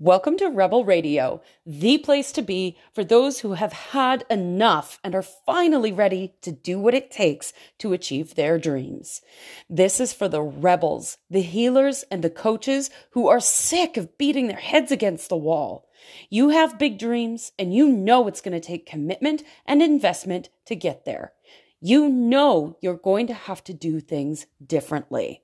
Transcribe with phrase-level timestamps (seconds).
[0.00, 5.14] Welcome to Rebel Radio, the place to be for those who have had enough and
[5.14, 9.22] are finally ready to do what it takes to achieve their dreams.
[9.70, 14.48] This is for the rebels, the healers, and the coaches who are sick of beating
[14.48, 15.88] their heads against the wall.
[16.28, 20.74] You have big dreams and you know it's going to take commitment and investment to
[20.74, 21.34] get there.
[21.80, 25.43] You know you're going to have to do things differently.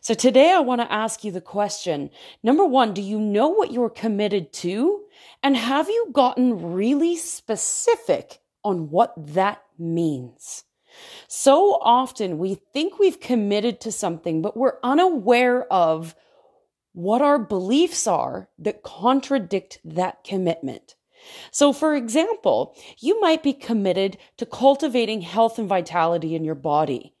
[0.00, 2.10] So today I want to ask you the question.
[2.42, 5.02] Number one, do you know what you're committed to?
[5.42, 10.64] And have you gotten really specific on what that means?
[11.28, 16.14] So often we think we've committed to something, but we're unaware of
[16.92, 20.96] what our beliefs are that contradict that commitment.
[21.50, 27.14] So, for example, you might be committed to cultivating health and vitality in your body.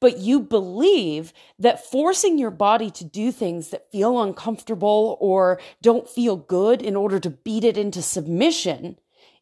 [0.00, 6.08] But you believe that forcing your body to do things that feel uncomfortable or don't
[6.08, 8.98] feel good in order to beat it into submission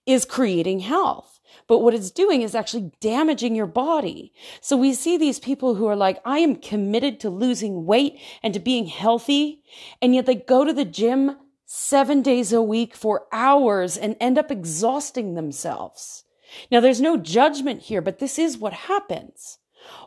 [0.06, 1.40] is creating health.
[1.66, 4.32] But what it's doing is actually damaging your body.
[4.60, 8.54] So we see these people who are like, I am committed to losing weight and
[8.54, 9.62] to being healthy.
[10.00, 11.36] And yet they go to the gym
[11.66, 16.24] seven days a week for hours and end up exhausting themselves.
[16.70, 19.58] Now, there's no judgment here, but this is what happens.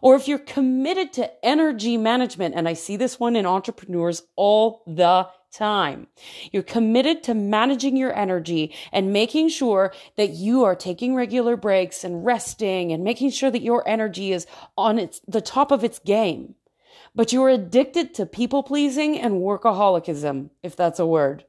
[0.02, 4.84] Or if you're committed to energy management, and I see this one in entrepreneurs all
[4.86, 6.08] the time.
[6.52, 12.04] You're committed to managing your energy and making sure that you are taking regular breaks
[12.04, 16.00] and resting and making sure that your energy is on its, the top of its
[16.00, 16.56] game.
[17.16, 21.46] But you're addicted to people pleasing and workaholicism, if that's a word.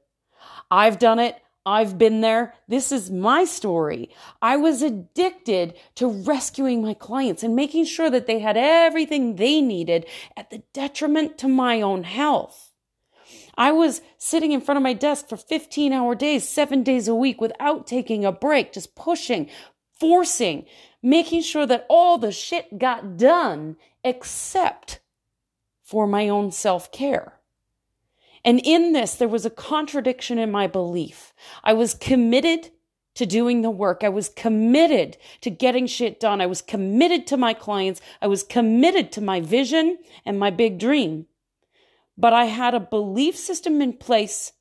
[0.70, 1.36] I've done it.
[1.66, 2.54] I've been there.
[2.68, 4.10] This is my story.
[4.42, 9.60] I was addicted to rescuing my clients and making sure that they had everything they
[9.62, 10.06] needed
[10.36, 12.72] at the detriment to my own health.
[13.56, 17.14] I was sitting in front of my desk for 15 hour days, seven days a
[17.14, 19.48] week without taking a break, just pushing,
[19.98, 20.66] forcing,
[21.02, 25.00] making sure that all the shit got done except
[25.82, 27.40] for my own self care.
[28.44, 31.32] And in this, there was a contradiction in my belief.
[31.62, 32.70] I was committed
[33.14, 34.02] to doing the work.
[34.02, 36.40] I was committed to getting shit done.
[36.40, 38.00] I was committed to my clients.
[38.20, 41.26] I was committed to my vision and my big dream.
[42.18, 44.52] But I had a belief system in place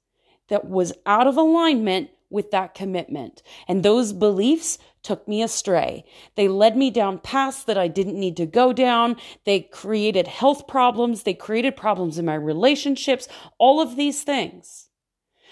[0.49, 3.41] that was out of alignment with that commitment.
[3.67, 6.03] And those beliefs took me astray.
[6.35, 9.17] They led me down paths that I didn't need to go down.
[9.45, 11.23] They created health problems.
[11.23, 13.27] They created problems in my relationships,
[13.57, 14.89] all of these things.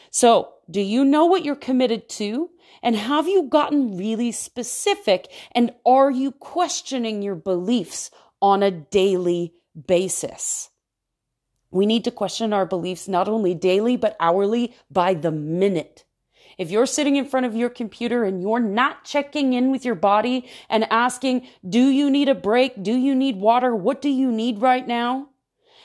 [0.09, 2.50] So, do you know what you're committed to?
[2.81, 5.31] And have you gotten really specific?
[5.53, 8.09] And are you questioning your beliefs
[8.41, 9.53] on a daily
[9.88, 10.70] basis?
[11.72, 16.06] We need to question our beliefs not only daily, but hourly by the minute.
[16.58, 19.96] If you're sitting in front of your computer and you're not checking in with your
[19.96, 22.82] body and asking, do you need a break?
[22.82, 23.76] Do you need water?
[23.76, 25.30] What do you need right now?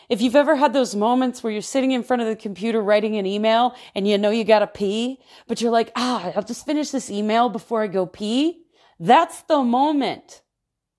[0.09, 3.17] If you've ever had those moments where you're sitting in front of the computer writing
[3.17, 5.19] an email and you know you gotta pee,
[5.49, 8.63] but you're like, ah, I'll just finish this email before I go pee.
[9.01, 10.43] That's the moment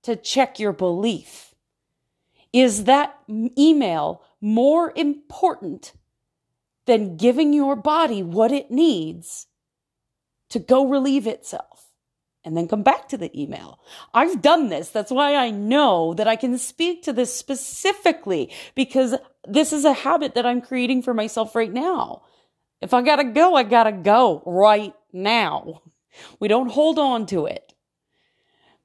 [0.03, 1.53] to check your belief.
[2.51, 5.93] Is that email more important
[6.85, 9.47] than giving your body what it needs
[10.49, 11.87] to go relieve itself
[12.43, 13.79] and then come back to the email.
[14.13, 14.89] I've done this.
[14.89, 19.15] That's why I know that I can speak to this specifically because
[19.45, 22.23] this is a habit that I'm creating for myself right now.
[22.81, 25.81] If I gotta go, I gotta go right now.
[26.39, 27.73] We don't hold on to it.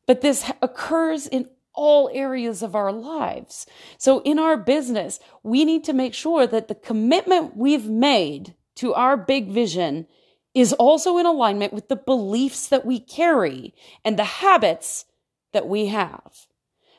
[0.07, 3.67] But this occurs in all areas of our lives.
[3.97, 8.93] So in our business, we need to make sure that the commitment we've made to
[8.95, 10.07] our big vision
[10.55, 15.07] is also in alignment with the beliefs that we carry and the habits
[15.53, 16.47] that we have.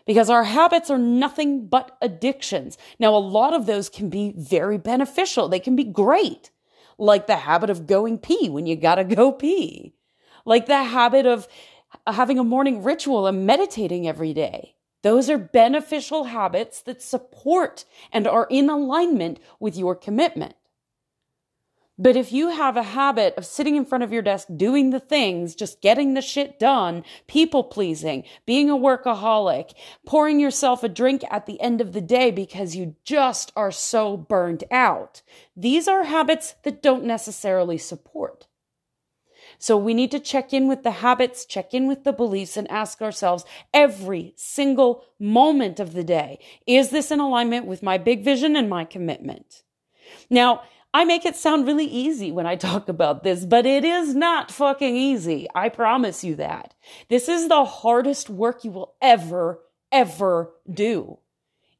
[0.05, 2.77] Because our habits are nothing but addictions.
[2.99, 5.47] Now, a lot of those can be very beneficial.
[5.47, 6.51] They can be great.
[6.97, 9.93] Like the habit of going pee when you gotta go pee.
[10.45, 11.47] Like the habit of
[12.05, 14.75] having a morning ritual and meditating every day.
[15.03, 20.55] Those are beneficial habits that support and are in alignment with your commitment.
[21.97, 24.99] But if you have a habit of sitting in front of your desk doing the
[24.99, 29.73] things, just getting the shit done, people pleasing, being a workaholic,
[30.05, 34.17] pouring yourself a drink at the end of the day because you just are so
[34.17, 35.21] burned out,
[35.55, 38.47] these are habits that don't necessarily support.
[39.59, 42.69] So we need to check in with the habits, check in with the beliefs, and
[42.71, 48.23] ask ourselves every single moment of the day is this in alignment with my big
[48.23, 49.61] vision and my commitment?
[50.29, 50.63] Now,
[50.93, 54.51] I make it sound really easy when I talk about this, but it is not
[54.51, 55.47] fucking easy.
[55.55, 56.75] I promise you that.
[57.09, 59.59] This is the hardest work you will ever,
[59.91, 61.17] ever do.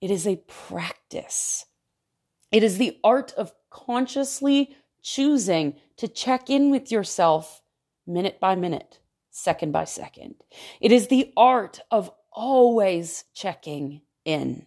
[0.01, 1.65] It is a practice.
[2.51, 7.61] It is the art of consciously choosing to check in with yourself
[8.07, 8.99] minute by minute,
[9.29, 10.35] second by second.
[10.81, 14.65] It is the art of always checking in.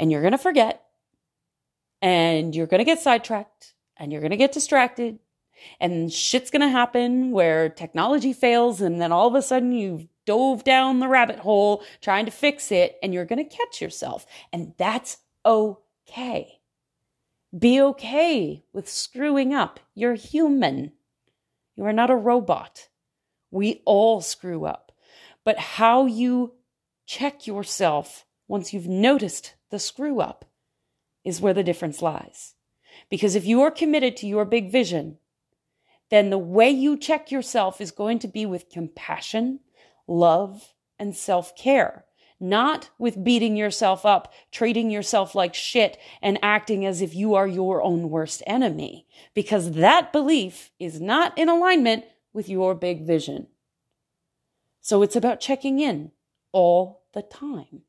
[0.00, 0.81] And you're going to forget,
[2.02, 5.20] and you're going to get sidetracked, and you're going to get distracted,
[5.80, 10.08] and shit's going to happen where technology fails, and then all of a sudden you've
[10.24, 14.26] dove down the rabbit hole trying to fix it, and you're going to catch yourself.
[14.52, 16.60] And that's okay.
[17.56, 19.80] Be okay with screwing up.
[19.94, 20.92] You're human.
[21.76, 22.88] You are not a robot.
[23.50, 24.92] We all screw up.
[25.44, 26.54] But how you
[27.04, 30.44] check yourself once you've noticed the screw up
[31.24, 32.54] is where the difference lies.
[33.10, 35.18] Because if you are committed to your big vision,
[36.10, 39.60] then the way you check yourself is going to be with compassion,
[40.06, 42.04] love, and self care,
[42.38, 47.46] not with beating yourself up, treating yourself like shit, and acting as if you are
[47.46, 53.46] your own worst enemy, because that belief is not in alignment with your big vision.
[54.80, 56.10] So it's about checking in
[56.52, 57.82] all the time.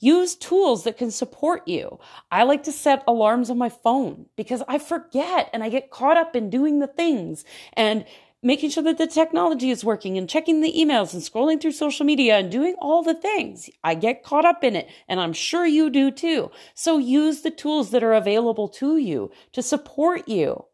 [0.00, 1.98] Use tools that can support you.
[2.30, 6.16] I like to set alarms on my phone because I forget and I get caught
[6.16, 8.04] up in doing the things and
[8.42, 12.06] making sure that the technology is working and checking the emails and scrolling through social
[12.06, 13.68] media and doing all the things.
[13.82, 16.50] I get caught up in it and I'm sure you do too.
[16.74, 20.66] So use the tools that are available to you to support you.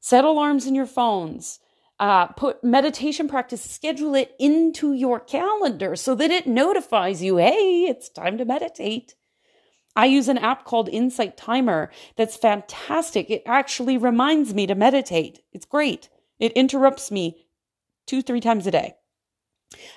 [0.00, 1.60] Set alarms in your phones
[2.00, 7.86] uh, put meditation practice, schedule it into your calendar so that it notifies you, hey,
[7.88, 9.14] it's time to meditate.
[9.96, 13.30] I use an app called Insight Timer that's fantastic.
[13.30, 15.40] It actually reminds me to meditate.
[15.52, 16.08] It's great.
[16.40, 17.46] It interrupts me
[18.06, 18.96] two, three times a day.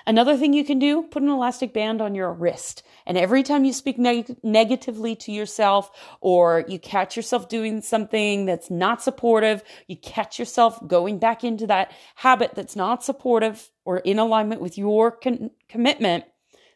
[0.06, 2.84] Another thing you can do, put an elastic band on your wrist.
[3.06, 5.92] And every time you speak neg- negatively to yourself
[6.22, 11.68] or you catch yourself doing something that's not supportive, you catch yourself going back into
[11.68, 16.26] that habit that's not supportive or in alignment with your con- commitment,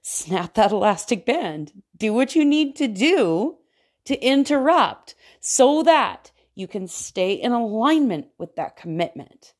[0.01, 1.73] snap that elastic band.
[1.97, 3.57] Do what you need to do
[4.05, 9.53] to interrupt so that you can stay in alignment with that commitment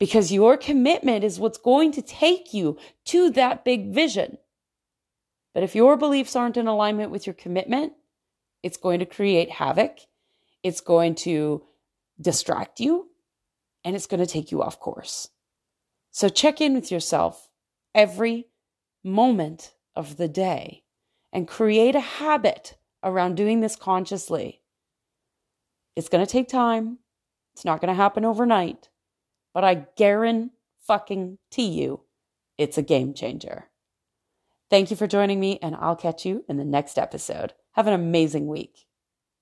[0.00, 4.38] because your commitment is what's going to take you to that big vision.
[5.54, 7.92] But if your beliefs aren't in alignment with your commitment,
[8.62, 9.98] it's going to create havoc.
[10.62, 11.62] It's going to
[12.20, 13.08] distract you
[13.84, 15.28] and it's going to take you off course.
[16.10, 17.48] So check in with yourself
[17.94, 18.46] every
[19.04, 20.82] moment of the day
[21.32, 24.62] and create a habit around doing this consciously.
[25.94, 26.98] It's going to take time.
[27.52, 28.88] It's not going to happen overnight
[29.52, 30.54] but I guarantee
[30.86, 32.00] fucking to you,
[32.58, 33.66] it's a game changer.
[34.70, 37.52] Thank you for joining me, and I'll catch you in the next episode.
[37.72, 38.86] Have an amazing week.